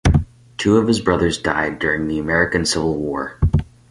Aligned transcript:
Two 0.57 0.77
of 0.77 0.87
his 0.87 0.99
brothers 0.99 1.37
died 1.37 1.77
during 1.77 2.07
the 2.07 2.17
American 2.17 2.65
Civil 2.65 2.95
War. 2.97 3.37